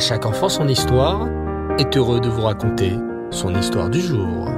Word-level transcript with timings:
Chaque 0.00 0.24
enfant 0.24 0.48
son 0.48 0.66
histoire 0.66 1.28
est 1.78 1.94
heureux 1.94 2.20
de 2.20 2.30
vous 2.30 2.40
raconter 2.40 2.96
son 3.30 3.54
histoire 3.54 3.90
du 3.90 4.00
jour. 4.00 4.48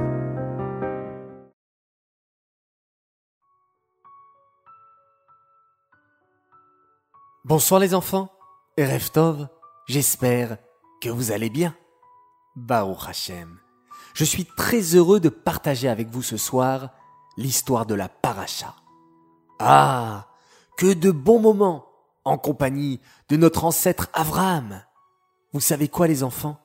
Bonsoir 7.43 7.81
les 7.81 7.93
enfants, 7.93 8.29
Reftov, 8.77 9.49
j'espère 9.85 10.59
que 11.01 11.09
vous 11.09 11.33
allez 11.33 11.49
bien. 11.49 11.75
Baruch 12.55 13.09
Hashem, 13.09 13.59
je 14.13 14.23
suis 14.23 14.45
très 14.45 14.95
heureux 14.95 15.19
de 15.19 15.27
partager 15.27 15.89
avec 15.89 16.07
vous 16.07 16.23
ce 16.23 16.37
soir 16.37 16.91
l'histoire 17.35 17.85
de 17.85 17.95
la 17.95 18.07
paracha. 18.07 18.75
Ah, 19.59 20.29
que 20.77 20.93
de 20.93 21.11
bons 21.11 21.39
moments 21.39 21.85
en 22.23 22.37
compagnie 22.37 23.01
de 23.27 23.35
notre 23.35 23.65
ancêtre 23.65 24.07
Abraham. 24.13 24.81
Vous 25.53 25.61
savez 25.61 25.87
quoi 25.87 26.07
les 26.07 26.23
enfants? 26.23 26.59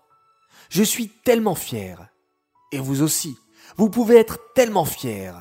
Je 0.70 0.82
suis 0.82 1.08
tellement 1.08 1.54
fier. 1.54 2.08
Et 2.72 2.78
vous 2.78 3.02
aussi, 3.02 3.36
vous 3.76 3.90
pouvez 3.90 4.16
être 4.16 4.38
tellement 4.54 4.86
fiers, 4.86 5.32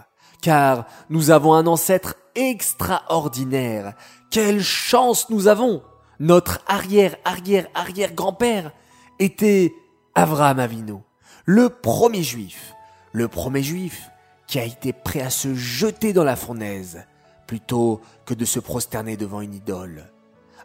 car 0.42 0.86
nous 1.10 1.32
avons 1.32 1.54
un 1.54 1.66
ancêtre 1.68 2.16
extraordinaire. 2.36 3.94
Quelle 4.32 4.62
chance 4.62 5.30
nous 5.30 5.48
avons 5.48 5.82
Notre 6.20 6.60
arrière-arrière-arrière-grand-père 6.68 8.73
était 9.20 9.73
Abraham 10.16 10.59
Avino, 10.59 11.04
le 11.45 11.70
premier 11.70 12.23
juif, 12.23 12.73
le 13.12 13.28
premier 13.28 13.64
juif 13.64 14.09
qui 14.48 14.59
a 14.59 14.64
été 14.64 14.94
prêt 14.94 15.22
à 15.22 15.30
se 15.30 15.54
jeter 15.56 16.14
dans 16.14 16.23
la 16.23 16.36
fournaise 16.36 17.06
plutôt 17.48 18.02
que 18.26 18.34
de 18.34 18.45
se 18.45 18.59
prosterner 18.59 19.18
devant 19.18 19.42
une 19.42 19.54
idole. 19.54 20.12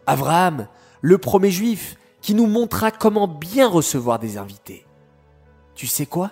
Abraham, 0.05 0.67
le 1.01 1.17
premier 1.17 1.51
juif, 1.51 1.97
qui 2.23 2.33
nous 2.33 2.47
montra 2.47 2.89
comment 2.89 3.27
bien 3.27 3.67
recevoir 3.67 4.17
des 4.17 4.37
invités. 4.37 4.87
Tu 5.75 5.87
sais 5.87 6.05
quoi? 6.05 6.31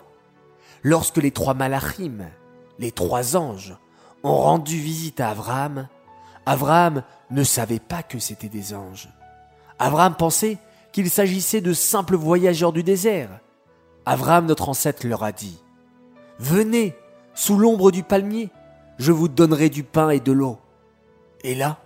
Lorsque 0.83 1.17
les 1.17 1.31
trois 1.31 1.53
malachim, 1.53 2.29
les 2.79 2.91
trois 2.91 3.35
anges, 3.35 3.75
ont 4.23 4.37
rendu 4.37 4.77
visite 4.77 5.19
à 5.19 5.29
Abraham, 5.31 5.89
Abraham 6.45 7.03
ne 7.29 7.43
savait 7.43 7.79
pas 7.79 8.03
que 8.03 8.19
c'étaient 8.19 8.47
des 8.47 8.73
anges. 8.73 9.09
Abraham 9.79 10.15
pensait 10.15 10.57
qu'il 10.93 11.09
s'agissait 11.09 11.61
de 11.61 11.73
simples 11.73 12.15
voyageurs 12.15 12.71
du 12.71 12.83
désert. 12.83 13.41
Abraham, 14.05 14.45
notre 14.45 14.69
ancêtre, 14.69 15.05
leur 15.05 15.23
a 15.23 15.33
dit, 15.33 15.61
Venez, 16.39 16.95
sous 17.33 17.57
l'ombre 17.57 17.91
du 17.91 18.03
palmier, 18.03 18.49
je 18.97 19.11
vous 19.11 19.27
donnerai 19.27 19.69
du 19.69 19.83
pain 19.83 20.09
et 20.09 20.21
de 20.21 20.31
l'eau. 20.31 20.57
Et 21.43 21.53
là, 21.53 21.79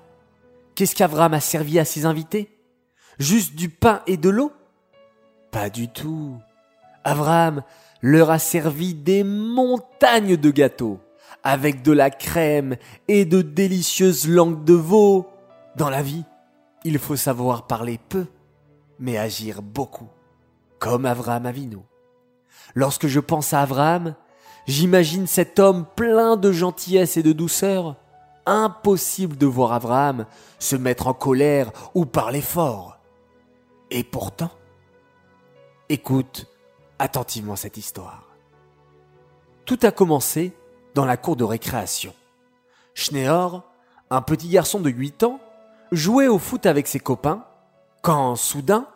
qu'est-ce 0.76 0.96
qu'Abraham 0.96 1.34
a 1.34 1.40
servi 1.40 1.80
à 1.80 1.86
ses 1.86 2.06
invités? 2.06 2.55
Juste 3.20 3.56
du 3.56 3.70
pain 3.70 4.02
et 4.08 4.18
de 4.18 4.30
l'eau? 4.30 4.52
Pas 5.52 5.70
du 5.70 5.88
tout. 5.88 6.38
Abraham 7.04 7.64
leur 8.02 8.30
a 8.30 8.40
servi 8.40 8.94
des 8.94 9.24
montagnes 9.24 10.38
de 10.38 10.52
gâteaux, 10.52 11.00
avec 11.44 11.82
de 11.82 11.92
la 11.92 12.10
crème 12.10 12.76
et 13.08 13.26
de 13.26 13.42
délicieuses 13.42 14.28
langues 14.28 14.64
de 14.64 14.74
veau. 14.74 15.28
Dans 15.76 15.90
la 15.90 16.02
vie, 16.02 16.26
il 16.84 17.00
faut 17.00 17.16
savoir 17.16 17.68
parler 17.68 18.00
peu, 18.10 18.26
mais 19.00 19.18
agir 19.18 19.62
beaucoup, 19.62 20.10
comme 20.80 21.06
Abraham 21.06 21.46
Avinu. 21.46 21.78
Lorsque 22.74 23.08
je 23.08 23.20
pense 23.20 23.54
à 23.54 23.62
Abraham, 23.62 24.16
j'imagine 24.68 25.28
cet 25.28 25.60
homme 25.60 25.86
plein 25.96 26.38
de 26.38 26.52
gentillesse 26.52 27.18
et 27.18 27.24
de 27.24 27.32
douceur. 27.34 27.96
Impossible 28.46 29.38
de 29.38 29.46
voir 29.46 29.74
Abraham 29.74 30.26
se 30.60 30.76
mettre 30.76 31.08
en 31.08 31.14
colère 31.14 31.72
ou 31.96 32.06
parler 32.06 32.42
fort. 32.42 32.95
Et 33.92 34.04
pourtant, 34.04 34.52
écoute 35.90 36.48
attentivement 37.00 37.56
cette 37.56 37.78
histoire. 37.78 38.24
Tout 39.66 39.80
a 39.84 39.92
commencé 39.92 40.54
dans 40.94 41.06
la 41.06 41.18
cour 41.18 41.36
de 41.36 41.44
récréation. 41.44 42.14
Schneor, 42.94 43.64
un 44.10 44.22
petit 44.22 44.48
garçon 44.48 44.80
de 44.80 44.90
8 44.90 45.24
ans, 45.24 45.40
jouait 45.92 46.28
au 46.28 46.40
foot 46.40 46.66
avec 46.66 46.88
ses 46.88 47.00
copains 47.00 47.46
quand, 48.02 48.36
soudain, 48.36 48.88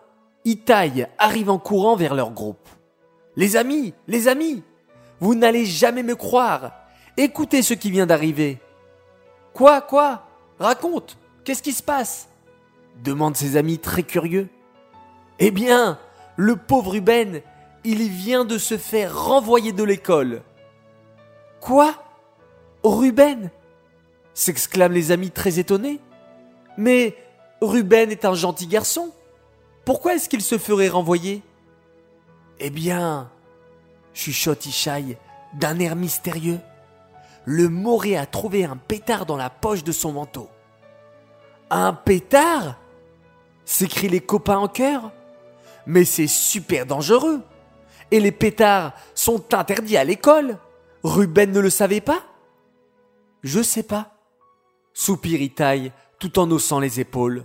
Itaï 0.45 1.07
arrive 1.17 1.49
en 1.49 1.59
courant 1.59 1.95
vers 1.95 2.13
leur 2.13 2.31
groupe. 2.31 2.67
Les 3.35 3.55
amis, 3.55 3.93
les 4.07 4.27
amis, 4.27 4.63
vous 5.19 5.35
n'allez 5.35 5.65
jamais 5.65 6.03
me 6.03 6.15
croire. 6.15 6.71
Écoutez 7.17 7.61
ce 7.61 7.73
qui 7.73 7.91
vient 7.91 8.05
d'arriver. 8.05 8.59
Quoi, 9.53 9.81
quoi? 9.81 10.27
Raconte, 10.59 11.17
qu'est-ce 11.43 11.63
qui 11.63 11.73
se 11.73 11.83
passe? 11.83 12.29
demandent 13.03 13.37
ses 13.37 13.55
amis 13.55 13.79
très 13.79 14.03
curieux. 14.03 14.49
Eh 15.39 15.51
bien, 15.51 15.97
le 16.35 16.55
pauvre 16.55 16.91
Ruben, 16.91 17.41
il 17.83 18.09
vient 18.09 18.45
de 18.45 18.57
se 18.57 18.77
faire 18.77 19.25
renvoyer 19.25 19.71
de 19.71 19.83
l'école. 19.83 20.41
Quoi? 21.61 21.93
Ruben? 22.83 23.49
s'exclament 24.33 24.93
les 24.93 25.11
amis 25.11 25.31
très 25.31 25.59
étonnés. 25.59 25.99
Mais 26.77 27.17
Ruben 27.61 28.09
est 28.11 28.23
un 28.23 28.33
gentil 28.33 28.67
garçon. 28.67 29.11
Pourquoi 29.83 30.15
est-ce 30.15 30.29
qu'il 30.29 30.41
se 30.41 30.57
ferait 30.57 30.87
renvoyer? 30.87 31.41
Eh 32.59 32.69
bien, 32.69 33.29
chuchote 34.13 34.65
Ishaï 34.65 35.17
d'un 35.53 35.79
air 35.79 35.95
mystérieux, 35.95 36.59
le 37.45 37.69
Moré 37.69 38.17
a 38.17 38.25
trouvé 38.25 38.63
un 38.63 38.77
pétard 38.77 39.25
dans 39.25 39.37
la 39.37 39.49
poche 39.49 39.83
de 39.83 39.91
son 39.91 40.11
manteau. 40.11 40.49
Un 41.69 41.93
pétard? 41.93 42.77
s'écrient 43.65 44.09
les 44.09 44.21
copains 44.21 44.57
en 44.57 44.67
chœur. 44.67 45.11
Mais 45.89 46.05
c'est 46.05 46.27
super 46.27 46.85
dangereux. 46.85 47.41
Et 48.11 48.19
les 48.19 48.31
pétards 48.31 48.93
sont 49.15 49.55
interdits 49.55 49.97
à 49.97 50.03
l'école. 50.03 50.59
Ruben 51.03 51.51
ne 51.51 51.59
le 51.59 51.71
savait 51.71 51.99
pas? 51.99 52.23
Je 53.41 53.63
sais 53.63 53.81
pas. 53.81 54.13
Soupire 54.93 55.41
Itaï 55.41 55.91
tout 56.19 56.37
en 56.37 56.51
haussant 56.51 56.79
les 56.79 56.99
épaules. 56.99 57.43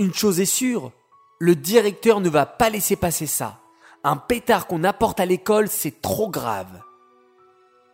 Une 0.00 0.12
chose 0.12 0.40
est 0.40 0.44
sûre, 0.44 0.90
le 1.38 1.54
directeur 1.54 2.20
ne 2.20 2.28
va 2.28 2.46
pas 2.46 2.68
laisser 2.68 2.96
passer 2.96 3.26
ça. 3.26 3.60
Un 4.02 4.16
pétard 4.16 4.66
qu'on 4.66 4.82
apporte 4.82 5.20
à 5.20 5.26
l'école, 5.26 5.68
c'est 5.68 6.02
trop 6.02 6.28
grave. 6.28 6.82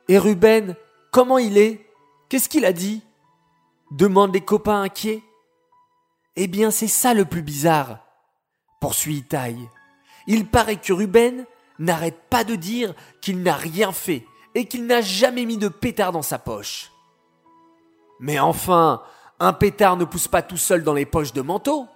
Et 0.08 0.16
Ruben, 0.16 0.76
comment 1.12 1.36
il 1.36 1.58
est? 1.58 1.86
Qu'est-ce 2.30 2.48
qu'il 2.48 2.64
a 2.64 2.72
dit? 2.72 3.02
Demandent 3.90 4.32
les 4.32 4.40
copains 4.40 4.80
inquiets. 4.80 5.22
Eh 6.36 6.46
bien, 6.46 6.70
c'est 6.70 6.88
ça 6.88 7.12
le 7.12 7.26
plus 7.26 7.42
bizarre, 7.42 7.98
poursuit 8.80 9.16
Itaï. 9.16 9.58
Il 10.26 10.46
paraît 10.46 10.76
que 10.76 10.92
Ruben 10.92 11.44
n'arrête 11.78 12.18
pas 12.30 12.44
de 12.44 12.54
dire 12.54 12.94
qu'il 13.20 13.42
n'a 13.42 13.54
rien 13.54 13.92
fait 13.92 14.24
et 14.54 14.66
qu'il 14.66 14.86
n'a 14.86 15.00
jamais 15.00 15.44
mis 15.44 15.58
de 15.58 15.68
pétard 15.68 16.12
dans 16.12 16.22
sa 16.22 16.38
poche. 16.38 16.92
Mais 18.20 18.38
enfin, 18.38 19.02
un 19.40 19.52
pétard 19.52 19.96
ne 19.96 20.04
pousse 20.04 20.28
pas 20.28 20.42
tout 20.42 20.56
seul 20.56 20.84
dans 20.84 20.94
les 20.94 21.06
poches 21.06 21.32
de 21.32 21.42
manteau 21.42 21.86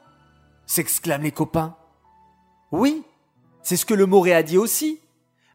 s'exclament 0.67 1.23
les 1.23 1.33
copains. 1.33 1.77
Oui, 2.71 3.03
c'est 3.63 3.77
ce 3.77 3.87
que 3.87 3.95
le 3.95 4.07
Moré 4.07 4.35
a 4.35 4.43
dit 4.43 4.59
aussi. 4.59 5.01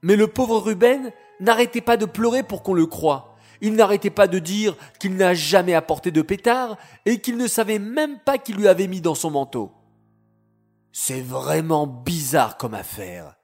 Mais 0.02 0.16
le 0.16 0.28
pauvre 0.28 0.58
Ruben 0.58 1.12
n'arrêtait 1.40 1.82
pas 1.82 1.96
de 1.96 2.06
pleurer 2.06 2.44
pour 2.44 2.64
qu'on 2.64 2.74
le 2.74 2.86
croie. 2.86 3.36
Il 3.62 3.76
n'arrêtait 3.76 4.10
pas 4.10 4.28
de 4.28 4.40
dire 4.40 4.76
qu'il 5.00 5.16
n'a 5.16 5.34
jamais 5.34 5.74
apporté 5.74 6.12
de 6.12 6.22
pétard 6.22 6.78
et 7.06 7.20
qu'il 7.20 7.38
ne 7.38 7.48
savait 7.48 7.80
même 7.80 8.20
pas 8.20 8.38
qu'il 8.38 8.58
lui 8.58 8.68
avait 8.68 8.88
mis 8.88 9.00
dans 9.00 9.16
son 9.16 9.32
manteau. 9.32 9.72
C'est 10.96 11.22
vraiment 11.22 11.88
bizarre 11.88 12.56
comme 12.56 12.76
affaire. 12.76 13.36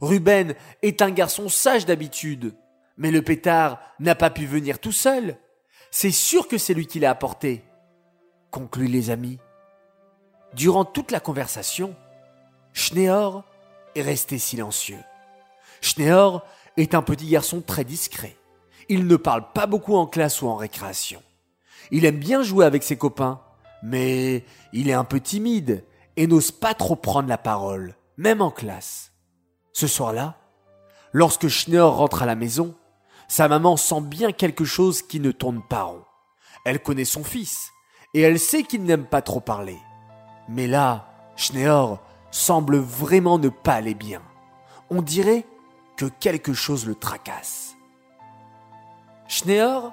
Ruben 0.00 0.54
est 0.82 1.02
un 1.02 1.10
garçon 1.10 1.48
sage 1.48 1.84
d'habitude, 1.84 2.54
mais 2.96 3.10
le 3.10 3.22
pétard 3.22 3.80
n'a 3.98 4.14
pas 4.14 4.30
pu 4.30 4.46
venir 4.46 4.78
tout 4.78 4.92
seul. 4.92 5.36
C'est 5.90 6.12
sûr 6.12 6.46
que 6.46 6.58
c'est 6.58 6.74
lui 6.74 6.86
qui 6.86 7.00
l'a 7.00 7.10
apporté, 7.10 7.64
concluent 8.52 8.86
les 8.86 9.10
amis. 9.10 9.38
Durant 10.54 10.84
toute 10.84 11.10
la 11.10 11.18
conversation, 11.18 11.96
Schneor 12.72 13.44
est 13.96 14.02
resté 14.02 14.38
silencieux. 14.38 15.02
Schneor 15.80 16.44
est 16.76 16.94
un 16.94 17.02
petit 17.02 17.26
garçon 17.26 17.62
très 17.62 17.84
discret. 17.84 18.36
Il 18.88 19.08
ne 19.08 19.16
parle 19.16 19.52
pas 19.52 19.66
beaucoup 19.66 19.96
en 19.96 20.06
classe 20.06 20.40
ou 20.40 20.46
en 20.46 20.54
récréation. 20.54 21.20
Il 21.90 22.04
aime 22.04 22.18
bien 22.18 22.42
jouer 22.42 22.64
avec 22.64 22.84
ses 22.84 22.96
copains, 22.96 23.40
mais 23.82 24.44
il 24.72 24.88
est 24.88 24.94
un 24.94 25.04
peu 25.04 25.18
timide 25.18 25.84
et 26.16 26.26
n'ose 26.26 26.50
pas 26.50 26.74
trop 26.74 26.96
prendre 26.96 27.28
la 27.28 27.38
parole, 27.38 27.96
même 28.16 28.40
en 28.40 28.50
classe. 28.50 29.12
Ce 29.72 29.86
soir-là, 29.86 30.36
lorsque 31.12 31.48
Schneor 31.48 31.96
rentre 31.96 32.22
à 32.22 32.26
la 32.26 32.34
maison, 32.34 32.74
sa 33.28 33.48
maman 33.48 33.76
sent 33.76 34.00
bien 34.02 34.32
quelque 34.32 34.64
chose 34.64 35.02
qui 35.02 35.20
ne 35.20 35.32
tourne 35.32 35.62
pas 35.62 35.82
rond. 35.82 36.04
Elle 36.64 36.82
connaît 36.82 37.04
son 37.04 37.24
fils, 37.24 37.70
et 38.14 38.20
elle 38.20 38.38
sait 38.38 38.62
qu'il 38.62 38.84
n'aime 38.84 39.06
pas 39.06 39.22
trop 39.22 39.40
parler. 39.40 39.78
Mais 40.48 40.66
là, 40.66 41.08
Schneor 41.36 42.00
semble 42.30 42.78
vraiment 42.78 43.38
ne 43.38 43.48
pas 43.48 43.74
aller 43.74 43.94
bien. 43.94 44.22
On 44.90 45.02
dirait 45.02 45.46
que 45.96 46.06
quelque 46.06 46.54
chose 46.54 46.86
le 46.86 46.94
tracasse. 46.94 47.76
Schneor, 49.28 49.92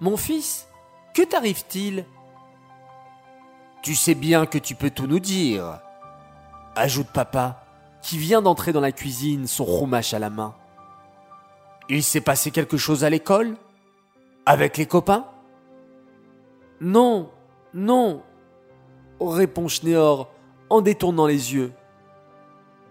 mon 0.00 0.16
fils, 0.16 0.68
que 1.14 1.22
t'arrive-t-il? 1.22 2.06
Tu 3.84 3.94
sais 3.94 4.14
bien 4.14 4.46
que 4.46 4.56
tu 4.56 4.74
peux 4.74 4.88
tout 4.88 5.06
nous 5.06 5.20
dire. 5.20 5.78
ajoute 6.74 7.08
papa, 7.08 7.66
qui 8.00 8.16
vient 8.16 8.40
d'entrer 8.40 8.72
dans 8.72 8.80
la 8.80 8.92
cuisine, 8.92 9.46
son 9.46 9.64
roumache 9.64 10.14
à 10.14 10.18
la 10.18 10.30
main. 10.30 10.54
Il 11.90 12.02
s'est 12.02 12.22
passé 12.22 12.50
quelque 12.50 12.78
chose 12.78 13.04
à 13.04 13.10
l'école? 13.10 13.56
Avec 14.46 14.78
les 14.78 14.86
copains? 14.86 15.26
Non, 16.80 17.30
non, 17.74 18.22
répond 19.20 19.68
Schneor 19.68 20.32
en 20.70 20.80
détournant 20.80 21.26
les 21.26 21.52
yeux. 21.52 21.74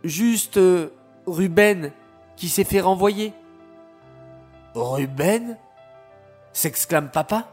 Juste 0.03 0.57
euh, 0.57 0.89
Ruben 1.25 1.91
qui 2.35 2.49
s'est 2.49 2.63
fait 2.63 2.81
renvoyer. 2.81 3.33
Ruben? 4.75 5.57
s'exclame 6.51 7.09
papa. 7.09 7.47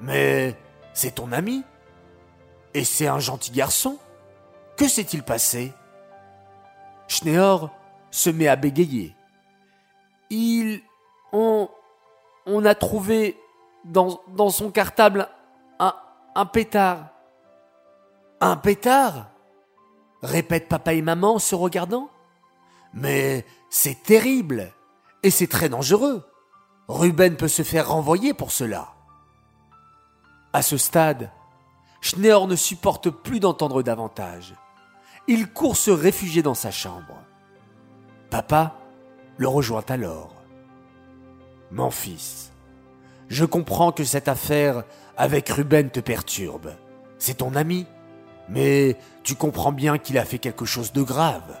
Mais 0.00 0.54
c'est 0.92 1.16
ton 1.16 1.32
ami? 1.32 1.64
Et 2.74 2.84
c'est 2.84 3.06
un 3.06 3.20
gentil 3.20 3.52
garçon. 3.52 3.98
Que 4.76 4.88
s'est-il 4.88 5.22
passé? 5.22 5.72
Schneor 7.08 7.70
se 8.10 8.30
met 8.30 8.48
à 8.48 8.56
bégayer. 8.56 9.14
Il. 10.30 10.82
On. 11.32 11.68
On 12.46 12.64
a 12.66 12.74
trouvé 12.74 13.40
dans, 13.84 14.20
son 14.50 14.70
cartable 14.70 15.28
un, 15.78 15.94
un 16.34 16.46
pétard. 16.46 17.08
Un 18.40 18.56
pétard? 18.56 19.30
répètent 20.24 20.68
papa 20.68 20.94
et 20.94 21.02
maman 21.02 21.34
en 21.34 21.38
se 21.38 21.54
regardant. 21.54 22.10
Mais 22.92 23.44
c'est 23.70 24.02
terrible 24.02 24.72
et 25.22 25.30
c'est 25.30 25.46
très 25.46 25.68
dangereux. 25.68 26.24
Ruben 26.88 27.36
peut 27.36 27.48
se 27.48 27.62
faire 27.62 27.88
renvoyer 27.88 28.34
pour 28.34 28.52
cela. 28.52 28.94
À 30.52 30.62
ce 30.62 30.76
stade, 30.76 31.30
Schneor 32.04 32.48
ne 32.48 32.54
supporte 32.54 33.08
plus 33.08 33.40
d'entendre 33.40 33.82
davantage. 33.82 34.54
Il 35.26 35.50
court 35.50 35.78
se 35.78 35.90
réfugier 35.90 36.42
dans 36.42 36.52
sa 36.52 36.70
chambre. 36.70 37.16
Papa 38.28 38.76
le 39.38 39.48
rejoint 39.48 39.84
alors. 39.88 40.34
Mon 41.70 41.90
fils, 41.90 42.52
je 43.28 43.46
comprends 43.46 43.90
que 43.90 44.04
cette 44.04 44.28
affaire 44.28 44.84
avec 45.16 45.48
Ruben 45.48 45.88
te 45.88 46.00
perturbe. 46.00 46.74
C'est 47.16 47.38
ton 47.38 47.54
ami, 47.54 47.86
mais 48.50 48.98
tu 49.22 49.34
comprends 49.34 49.72
bien 49.72 49.96
qu'il 49.96 50.18
a 50.18 50.26
fait 50.26 50.38
quelque 50.38 50.66
chose 50.66 50.92
de 50.92 51.02
grave. 51.02 51.58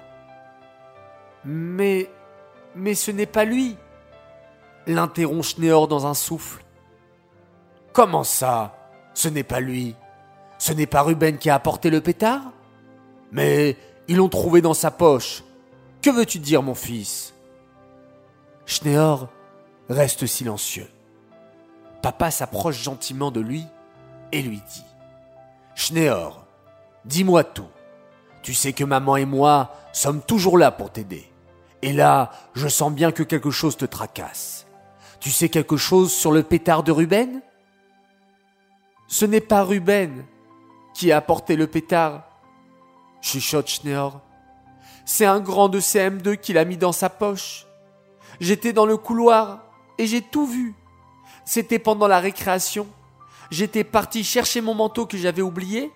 Mais. 1.46 2.10
Mais 2.76 2.94
ce 2.94 3.12
n'est 3.12 3.24
pas 3.24 3.46
lui 3.46 3.78
l'interrompt 4.86 5.42
Schneor 5.42 5.88
dans 5.88 6.06
un 6.06 6.12
souffle. 6.12 6.62
Comment 7.94 8.24
ça 8.24 8.76
Ce 9.14 9.28
n'est 9.28 9.42
pas 9.42 9.60
lui? 9.60 9.96
Ce 10.64 10.72
n'est 10.72 10.86
pas 10.86 11.02
Ruben 11.02 11.36
qui 11.36 11.50
a 11.50 11.56
apporté 11.56 11.90
le 11.90 12.00
pétard? 12.00 12.40
Mais 13.32 13.76
ils 14.08 14.16
l'ont 14.16 14.30
trouvé 14.30 14.62
dans 14.62 14.72
sa 14.72 14.90
poche. 14.90 15.44
Que 16.00 16.08
veux-tu 16.08 16.38
dire, 16.38 16.62
mon 16.62 16.74
fils? 16.74 17.34
Schneor 18.64 19.28
reste 19.90 20.24
silencieux. 20.24 20.88
Papa 22.00 22.30
s'approche 22.30 22.82
gentiment 22.82 23.30
de 23.30 23.40
lui 23.40 23.66
et 24.32 24.40
lui 24.40 24.56
dit 24.56 24.84
Schneor, 25.74 26.46
dis-moi 27.04 27.44
tout. 27.44 27.68
Tu 28.42 28.54
sais 28.54 28.72
que 28.72 28.84
maman 28.84 29.18
et 29.18 29.26
moi 29.26 29.70
sommes 29.92 30.22
toujours 30.22 30.56
là 30.56 30.70
pour 30.70 30.90
t'aider. 30.90 31.30
Et 31.82 31.92
là, 31.92 32.30
je 32.54 32.68
sens 32.68 32.90
bien 32.90 33.12
que 33.12 33.22
quelque 33.22 33.50
chose 33.50 33.76
te 33.76 33.84
tracasse. 33.84 34.66
Tu 35.20 35.28
sais 35.30 35.50
quelque 35.50 35.76
chose 35.76 36.10
sur 36.10 36.32
le 36.32 36.42
pétard 36.42 36.82
de 36.82 36.90
Ruben? 36.90 37.42
Ce 39.08 39.26
n'est 39.26 39.42
pas 39.42 39.62
Ruben 39.62 40.24
qui 40.94 41.12
a 41.12 41.18
apporté 41.18 41.56
le 41.56 41.66
pétard, 41.66 42.22
chuchote. 43.20 43.82
C'est 45.04 45.26
un 45.26 45.40
grand 45.40 45.68
de 45.68 45.80
CM2 45.80 46.36
qui 46.38 46.52
l'a 46.52 46.64
mis 46.64 46.76
dans 46.76 46.92
sa 46.92 47.10
poche. 47.10 47.66
J'étais 48.40 48.72
dans 48.72 48.86
le 48.86 48.96
couloir 48.96 49.64
et 49.98 50.06
j'ai 50.06 50.22
tout 50.22 50.46
vu. 50.46 50.74
C'était 51.44 51.78
pendant 51.78 52.08
la 52.08 52.20
récréation. 52.20 52.86
J'étais 53.50 53.84
parti 53.84 54.24
chercher 54.24 54.60
mon 54.60 54.74
manteau 54.74 55.04
que 55.04 55.18
j'avais 55.18 55.42
oublié 55.42 55.92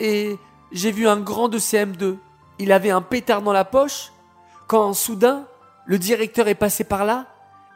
et 0.00 0.36
j'ai 0.72 0.92
vu 0.92 1.08
un 1.08 1.18
grand 1.18 1.48
de 1.48 1.58
CM2. 1.58 2.18
Il 2.58 2.72
avait 2.72 2.90
un 2.90 3.00
pétard 3.00 3.40
dans 3.40 3.52
la 3.52 3.64
poche 3.64 4.12
quand 4.66 4.92
soudain 4.92 5.46
le 5.86 5.98
directeur 5.98 6.48
est 6.48 6.54
passé 6.54 6.84
par 6.84 7.06
là 7.06 7.26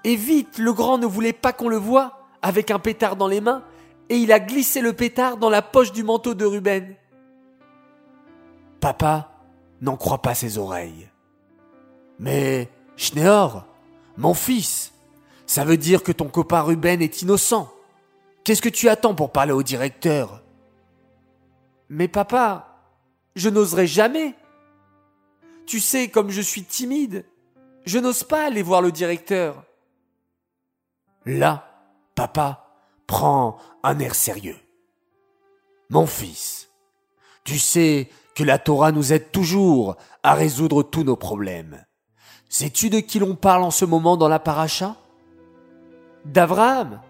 et 0.05 0.17
vite, 0.17 0.59
le 0.59 0.73
grand 0.73 0.99
ne 0.99 1.07
voulait 1.07 1.33
pas 1.33 1.53
qu'on 1.53 1.69
le 1.69 1.77
voie, 1.77 2.19
avec 2.43 2.71
un 2.71 2.79
pétard 2.79 3.17
dans 3.17 3.29
les 3.29 3.41
mains, 3.41 3.63
et 4.09 4.17
il 4.17 4.33
a 4.33 4.41
glissé 4.41 4.81
le 4.81 4.93
pétard 4.93 5.37
dans 5.37 5.51
la 5.51 5.63
poche 5.63 5.93
du 5.93 6.03
manteau 6.03 6.35
de 6.35 6.45
Ruben. 6.45 6.95
Papa 8.81 9.33
n'en 9.81 9.97
croit 9.97 10.23
pas 10.23 10.35
ses 10.35 10.59
oreilles. 10.59 11.09
Mais, 12.19 12.69
Schneor, 12.97 13.65
mon 14.17 14.35
fils, 14.35 14.93
ça 15.47 15.65
veut 15.65 15.77
dire 15.77 16.03
que 16.03 16.13
ton 16.13 16.29
copain 16.29 16.63
Ruben 16.63 17.01
est 17.03 17.23
innocent. 17.23 17.73
Qu'est-ce 18.45 18.63
que 18.63 18.69
tu 18.69 18.89
attends 18.89 19.15
pour 19.15 19.31
parler 19.33 19.53
au 19.53 19.63
directeur? 19.63 20.43
Mais 21.89 22.09
papa, 22.09 22.79
je 23.37 23.49
n'oserais 23.49 23.87
jamais. 23.87 24.35
Tu 25.67 25.79
sais, 25.81 26.09
comme 26.09 26.31
je 26.31 26.41
suis 26.41 26.65
timide, 26.65 27.25
je 27.85 27.99
n'ose 27.99 28.25
pas 28.25 28.47
aller 28.47 28.63
voir 28.63 28.83
le 28.83 28.93
directeur. 28.93 29.65
Là, 31.25 31.69
papa 32.15 32.62
prend 33.13 33.59
un 33.83 33.99
air 33.99 34.15
sérieux. 34.15 34.57
Mon 35.91 36.07
fils, 36.07 36.71
tu 37.45 37.59
sais 37.59 38.09
que 38.35 38.43
la 38.43 38.59
Torah 38.59 38.91
nous 38.91 39.13
aide 39.13 39.31
toujours 39.31 39.97
à 40.23 40.33
résoudre 40.33 40.83
tous 40.83 41.05
nos 41.05 41.17
problèmes. 41.17 41.85
Sais-tu 42.49 42.89
de 42.89 43.01
qui 43.01 43.19
l'on 43.19 43.35
parle 43.35 43.65
en 43.65 43.71
ce 43.71 43.85
moment 43.85 44.17
dans 44.17 44.31
la 44.31 44.39
paracha? 44.39 44.97
D'Abraham. 46.25 47.03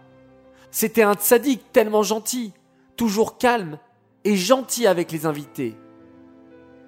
C'était 0.73 1.05
un 1.05 1.15
tzaddik 1.15 1.71
tellement 1.71 2.03
gentil, 2.03 2.53
toujours 2.97 3.39
calme 3.39 3.79
et 4.25 4.35
gentil 4.35 4.89
avec 4.89 5.13
les 5.13 5.25
invités. 5.25 5.77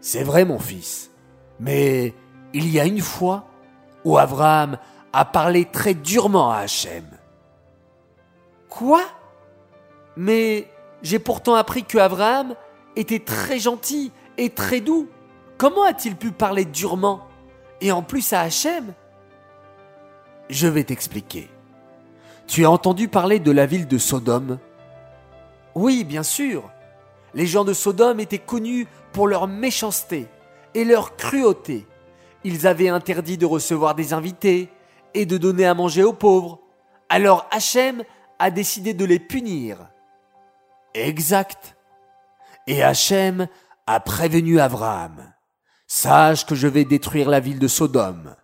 C'est 0.01 0.25
vrai, 0.25 0.45
mon 0.45 0.59
fils. 0.59 1.13
Mais 1.61 2.15
il 2.53 2.69
y 2.69 2.81
a 2.81 2.85
une 2.85 3.01
fois 3.01 3.45
où 4.05 4.19
Abraham 4.19 4.77
a 5.13 5.25
parlé 5.25 5.67
très 5.67 5.95
durement 5.95 6.51
à 6.51 6.57
Hachem. 6.57 7.05
Quoi? 8.77 9.03
Mais 10.17 10.69
j'ai 11.03 11.21
pourtant 11.21 11.55
appris 11.55 11.85
que 11.85 11.97
Abraham 11.97 12.57
était 12.97 13.21
très 13.21 13.61
gentil 13.61 14.11
et 14.37 14.51
très 14.51 14.81
doux. 14.81 15.09
Comment 15.59 15.85
a-t-il 15.85 16.17
pu 16.17 16.33
parler 16.33 16.65
durement? 16.65 17.29
Et 17.81 17.93
en 17.93 18.03
plus 18.03 18.33
à 18.33 18.41
Hachem? 18.41 18.93
Je 20.51 20.67
vais 20.67 20.83
t'expliquer. 20.83 21.49
Tu 22.49 22.65
as 22.65 22.71
entendu 22.71 23.07
parler 23.07 23.39
de 23.39 23.53
la 23.53 23.65
ville 23.65 23.87
de 23.87 23.97
Sodome? 23.97 24.59
Oui, 25.77 26.03
bien 26.03 26.25
sûr. 26.25 26.69
Les 27.33 27.47
gens 27.47 27.65
de 27.65 27.75
Sodome 27.75 28.19
étaient 28.19 28.39
connus 28.39 28.89
pour 29.13 29.29
leur 29.29 29.47
méchanceté 29.47 30.27
et 30.75 30.85
leur 30.85 31.15
cruauté. 31.15 31.87
Ils 32.43 32.67
avaient 32.67 32.89
interdit 32.89 33.39
de 33.39 33.47
recevoir 33.47 33.95
des 33.95 34.13
invités 34.13 34.69
et 35.15 35.27
de 35.27 35.39
donner 35.39 35.65
à 35.65 35.75
manger 35.75 36.03
aux 36.03 36.13
pauvres. 36.13 36.59
Alors 37.09 37.47
Hachem 37.53 38.03
a 38.39 38.51
décidé 38.51 38.95
de 38.95 39.05
les 39.05 39.19
punir. 39.19 39.89
Exact. 40.95 41.77
Et 42.67 42.83
Hachem 42.83 43.49
a 43.87 44.01
prévenu 44.01 44.61
Abraham. 44.61 45.33
Sache 45.87 46.47
que 46.47 46.55
je 46.55 46.67
vais 46.67 46.85
détruire 46.85 47.29
la 47.29 47.41
ville 47.41 47.59
de 47.59 47.69
Sodome. 47.69 48.37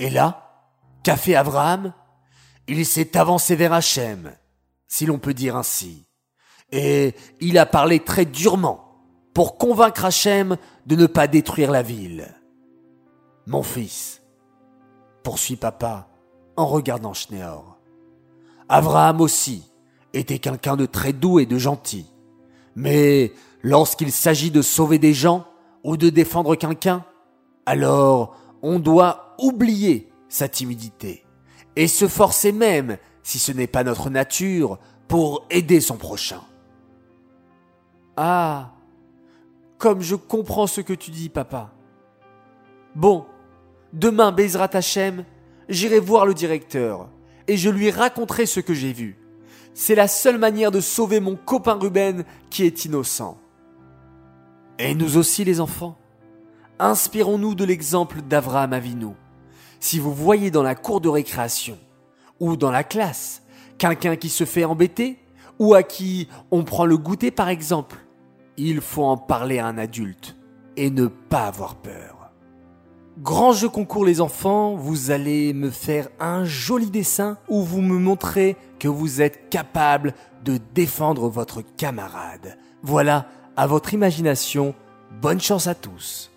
Et 0.00 0.10
là, 0.10 0.66
qu'a 1.02 1.16
fait 1.16 1.34
Abraham? 1.34 1.92
Il 2.66 2.84
s'est 2.86 3.16
avancé 3.16 3.56
vers 3.56 3.72
Hachem, 3.72 4.32
si 4.88 5.06
l'on 5.06 5.18
peut 5.18 5.34
dire 5.34 5.56
ainsi. 5.56 6.06
Et 6.72 7.14
il 7.40 7.58
a 7.58 7.66
parlé 7.66 8.00
très 8.00 8.24
durement 8.24 8.84
pour 9.34 9.58
convaincre 9.58 10.04
Hachem 10.04 10.56
de 10.86 10.96
ne 10.96 11.06
pas 11.06 11.26
détruire 11.26 11.70
la 11.70 11.82
ville. 11.82 12.34
Mon 13.46 13.62
fils, 13.62 14.22
poursuit 15.22 15.56
papa 15.56 16.08
en 16.56 16.66
regardant 16.66 17.12
Schneor. 17.12 17.73
Abraham 18.68 19.20
aussi 19.20 19.70
était 20.12 20.38
quelqu'un 20.38 20.76
de 20.76 20.86
très 20.86 21.12
doux 21.12 21.38
et 21.38 21.46
de 21.46 21.58
gentil. 21.58 22.06
Mais 22.76 23.32
lorsqu'il 23.62 24.12
s'agit 24.12 24.50
de 24.50 24.62
sauver 24.62 24.98
des 24.98 25.12
gens 25.12 25.46
ou 25.82 25.96
de 25.96 26.08
défendre 26.08 26.54
quelqu'un, 26.56 27.04
alors 27.66 28.36
on 28.62 28.78
doit 28.78 29.34
oublier 29.38 30.10
sa 30.28 30.48
timidité 30.48 31.24
et 31.76 31.88
se 31.88 32.08
forcer 32.08 32.52
même, 32.52 32.98
si 33.22 33.38
ce 33.38 33.52
n'est 33.52 33.66
pas 33.66 33.84
notre 33.84 34.10
nature, 34.10 34.78
pour 35.08 35.46
aider 35.50 35.80
son 35.80 35.96
prochain. 35.96 36.40
Ah, 38.16 38.72
comme 39.78 40.00
je 40.00 40.14
comprends 40.14 40.66
ce 40.66 40.80
que 40.80 40.92
tu 40.92 41.10
dis, 41.10 41.28
papa. 41.28 41.72
Bon, 42.94 43.26
demain, 43.92 44.32
Bezrat 44.32 44.70
Hachem, 44.72 45.24
j'irai 45.68 45.98
voir 45.98 46.26
le 46.26 46.34
directeur 46.34 47.08
et 47.48 47.56
je 47.56 47.70
lui 47.70 47.90
raconterai 47.90 48.46
ce 48.46 48.60
que 48.60 48.74
j'ai 48.74 48.92
vu. 48.92 49.16
C'est 49.74 49.94
la 49.94 50.08
seule 50.08 50.38
manière 50.38 50.70
de 50.70 50.80
sauver 50.80 51.20
mon 51.20 51.36
copain 51.36 51.74
Ruben 51.74 52.24
qui 52.50 52.64
est 52.64 52.84
innocent. 52.84 53.38
Et 54.78 54.94
nous 54.94 55.16
aussi 55.16 55.44
les 55.44 55.60
enfants. 55.60 55.96
Inspirons-nous 56.78 57.54
de 57.54 57.64
l'exemple 57.64 58.22
d'Avraham 58.22 58.72
Avinu. 58.72 59.14
Si 59.80 59.98
vous 59.98 60.14
voyez 60.14 60.50
dans 60.50 60.62
la 60.62 60.74
cour 60.74 61.00
de 61.00 61.08
récréation 61.08 61.78
ou 62.40 62.56
dans 62.56 62.70
la 62.70 62.84
classe 62.84 63.42
quelqu'un 63.78 64.16
qui 64.16 64.28
se 64.28 64.44
fait 64.44 64.64
embêter 64.64 65.18
ou 65.58 65.74
à 65.74 65.82
qui 65.82 66.28
on 66.50 66.64
prend 66.64 66.86
le 66.86 66.96
goûter 66.96 67.30
par 67.30 67.48
exemple, 67.48 67.98
il 68.56 68.80
faut 68.80 69.04
en 69.04 69.16
parler 69.16 69.58
à 69.58 69.66
un 69.66 69.78
adulte 69.78 70.36
et 70.76 70.90
ne 70.90 71.06
pas 71.06 71.46
avoir 71.46 71.76
peur. 71.76 72.13
Grand 73.18 73.52
jeu 73.52 73.68
concours 73.68 74.04
les 74.04 74.20
enfants, 74.20 74.74
vous 74.74 75.12
allez 75.12 75.52
me 75.52 75.70
faire 75.70 76.08
un 76.18 76.44
joli 76.44 76.90
dessin 76.90 77.38
où 77.48 77.62
vous 77.62 77.80
me 77.80 77.96
montrez 77.96 78.56
que 78.80 78.88
vous 78.88 79.22
êtes 79.22 79.50
capable 79.50 80.14
de 80.44 80.58
défendre 80.74 81.28
votre 81.28 81.62
camarade. 81.62 82.58
Voilà, 82.82 83.28
à 83.56 83.68
votre 83.68 83.94
imagination, 83.94 84.74
bonne 85.22 85.40
chance 85.40 85.68
à 85.68 85.76
tous. 85.76 86.32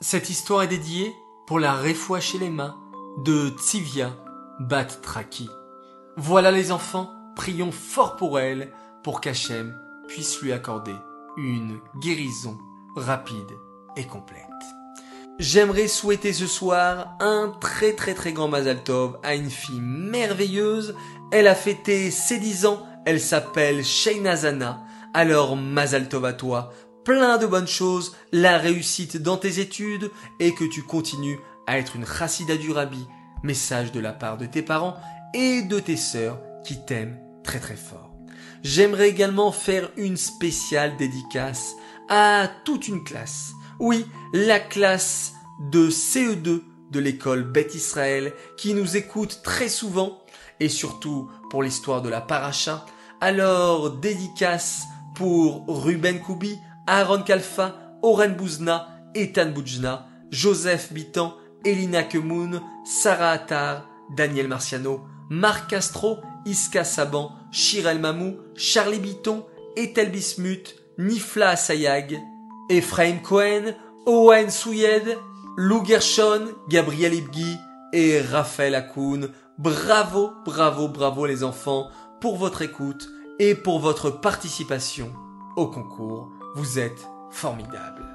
Cette 0.00 0.28
histoire 0.28 0.64
est 0.64 0.68
dédiée 0.68 1.14
pour 1.46 1.60
la 1.60 1.74
réfoua 1.74 2.18
chez 2.18 2.38
les 2.38 2.50
mains 2.50 2.76
de 3.24 3.50
Tsivia 3.50 4.10
Bat 4.58 4.86
Traki. 4.86 5.48
Voilà 6.16 6.50
les 6.50 6.72
enfants, 6.72 7.10
prions 7.36 7.70
fort 7.70 8.16
pour 8.16 8.40
elle, 8.40 8.72
pour 9.04 9.20
qu'Hachem 9.20 9.72
puisse 10.08 10.40
lui 10.42 10.52
accorder 10.52 10.96
une 11.36 11.78
guérison 12.00 12.58
rapide 12.96 13.54
complète. 14.10 14.44
J'aimerais 15.38 15.88
souhaiter 15.88 16.32
ce 16.32 16.46
soir 16.46 17.16
un 17.20 17.52
très 17.60 17.94
très 17.94 18.14
très 18.14 18.32
grand 18.32 18.48
Mazal 18.48 18.82
Tov 18.82 19.18
à 19.22 19.34
une 19.34 19.50
fille 19.50 19.80
merveilleuse. 19.80 20.94
Elle 21.32 21.46
a 21.46 21.54
fêté 21.54 22.10
ses 22.10 22.38
10 22.38 22.66
ans, 22.66 22.86
elle 23.06 23.20
s'appelle 23.20 23.84
Sheina 23.84 24.36
Zana. 24.36 24.82
Alors 25.14 25.56
Mazal 25.56 26.08
Tov 26.08 26.26
à 26.26 26.34
toi, 26.34 26.72
plein 27.04 27.38
de 27.38 27.46
bonnes 27.46 27.66
choses, 27.66 28.14
la 28.32 28.58
réussite 28.58 29.16
dans 29.16 29.38
tes 29.38 29.60
études 29.60 30.10
et 30.40 30.54
que 30.54 30.64
tu 30.64 30.82
continues 30.82 31.40
à 31.66 31.78
être 31.78 31.96
une 31.96 32.06
chassida 32.06 32.56
du 32.56 32.70
rabbi. 32.72 33.06
Message 33.42 33.92
de 33.92 34.00
la 34.00 34.12
part 34.12 34.36
de 34.36 34.44
tes 34.44 34.62
parents 34.62 34.96
et 35.32 35.62
de 35.62 35.80
tes 35.80 35.96
sœurs 35.96 36.38
qui 36.64 36.84
t'aiment 36.84 37.18
très 37.42 37.60
très 37.60 37.76
fort. 37.76 38.12
J'aimerais 38.62 39.08
également 39.08 39.52
faire 39.52 39.90
une 39.96 40.18
spéciale 40.18 40.98
dédicace 40.98 41.74
à 42.10 42.46
toute 42.64 42.88
une 42.88 43.02
classe. 43.04 43.52
Oui, 43.80 44.04
la 44.34 44.60
classe 44.60 45.32
de 45.58 45.88
CE2 45.88 46.60
de 46.90 47.00
l'école 47.00 47.44
Beth 47.44 47.74
Israël 47.74 48.34
qui 48.58 48.74
nous 48.74 48.98
écoute 48.98 49.40
très 49.42 49.70
souvent 49.70 50.22
et 50.60 50.68
surtout 50.68 51.30
pour 51.48 51.62
l'histoire 51.62 52.02
de 52.02 52.10
la 52.10 52.20
paracha. 52.20 52.84
Alors, 53.22 53.92
dédicace 53.92 54.82
pour 55.14 55.64
Ruben 55.66 56.20
Koubi, 56.20 56.58
Aaron 56.86 57.22
Kalfa, 57.22 57.96
Oren 58.02 58.34
Bouzna, 58.34 58.86
Ethan 59.14 59.46
Boujna, 59.46 60.06
Joseph 60.30 60.92
Bitan, 60.92 61.34
Elina 61.64 62.02
Kemoun, 62.02 62.60
Sarah 62.84 63.30
Attar, 63.30 63.88
Daniel 64.14 64.48
Marciano, 64.48 65.06
Marc 65.30 65.70
Castro, 65.70 66.18
Iska 66.44 66.84
Saban, 66.84 67.32
Shirel 67.50 67.98
Mamou, 67.98 68.36
Charlie 68.56 69.00
Biton, 69.00 69.46
Ethel 69.74 70.10
Bismuth, 70.10 70.76
Nifla 70.98 71.56
Sayag, 71.56 72.20
Ephraim 72.70 73.18
Cohen, 73.18 73.74
Owen 74.06 74.48
Souyed, 74.48 75.18
Lou 75.56 75.84
Gershon, 75.84 76.52
Gabriel 76.68 77.14
Ibgui 77.14 77.56
et 77.92 78.20
Raphaël 78.20 78.76
Akoun. 78.76 79.30
Bravo, 79.58 80.30
bravo, 80.44 80.86
bravo 80.86 81.26
les 81.26 81.42
enfants 81.42 81.88
pour 82.20 82.36
votre 82.36 82.62
écoute 82.62 83.08
et 83.40 83.56
pour 83.56 83.80
votre 83.80 84.10
participation 84.10 85.12
au 85.56 85.66
concours. 85.66 86.28
Vous 86.54 86.78
êtes 86.78 87.08
formidables. 87.32 88.06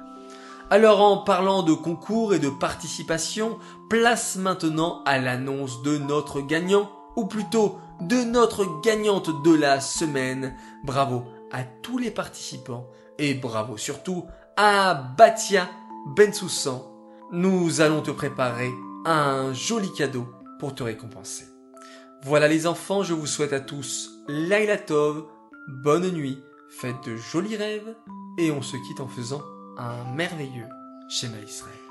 Alors 0.70 1.02
en 1.02 1.18
parlant 1.18 1.62
de 1.62 1.74
concours 1.74 2.32
et 2.32 2.38
de 2.38 2.48
participation, 2.48 3.58
place 3.90 4.36
maintenant 4.36 5.02
à 5.04 5.18
l'annonce 5.18 5.82
de 5.82 5.98
notre 5.98 6.40
gagnant, 6.40 6.90
ou 7.14 7.26
plutôt 7.26 7.76
de 8.00 8.24
notre 8.24 8.80
gagnante 8.80 9.42
de 9.44 9.54
la 9.54 9.80
semaine. 9.80 10.56
Bravo 10.82 11.24
à 11.52 11.62
tous 11.82 11.98
les 11.98 12.10
participants 12.10 12.86
et 13.18 13.34
bravo 13.34 13.76
surtout 13.76 14.24
à 14.56 14.94
Batia 14.94 15.68
Bensoussan. 16.06 16.82
Nous 17.30 17.80
allons 17.80 18.00
te 18.00 18.10
préparer 18.10 18.70
un 19.04 19.52
joli 19.52 19.92
cadeau 19.92 20.26
pour 20.58 20.74
te 20.74 20.82
récompenser. 20.82 21.44
Voilà 22.22 22.48
les 22.48 22.66
enfants, 22.66 23.02
je 23.02 23.12
vous 23.12 23.26
souhaite 23.26 23.52
à 23.52 23.60
tous 23.60 24.10
Laila 24.28 24.78
Tov, 24.78 25.24
bonne 25.68 26.10
nuit, 26.10 26.42
faites 26.70 27.04
de 27.04 27.16
jolis 27.16 27.56
rêves 27.56 27.94
et 28.38 28.50
on 28.50 28.62
se 28.62 28.76
quitte 28.88 29.00
en 29.00 29.08
faisant 29.08 29.42
un 29.76 30.14
merveilleux 30.14 30.68
schéma 31.08 31.36
Israël. 31.46 31.85